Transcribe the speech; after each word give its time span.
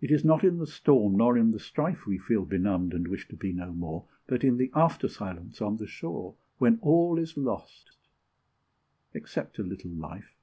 It 0.00 0.10
is 0.10 0.24
not 0.24 0.42
in 0.42 0.58
the 0.58 0.66
storm 0.66 1.18
nor 1.18 1.38
in 1.38 1.52
the 1.52 1.60
strife 1.60 2.04
We 2.04 2.18
feel 2.18 2.44
benumbed, 2.44 2.92
and 2.92 3.06
wish 3.06 3.28
to 3.28 3.36
be 3.36 3.52
no 3.52 3.72
more, 3.72 4.04
But 4.26 4.42
in 4.42 4.56
the 4.56 4.72
after 4.74 5.06
silence 5.06 5.62
on 5.62 5.76
the 5.76 5.86
shore, 5.86 6.34
When 6.58 6.80
all 6.82 7.16
is 7.16 7.36
lost, 7.36 7.92
except 9.14 9.60
a 9.60 9.62
little 9.62 9.92
life. 9.92 10.34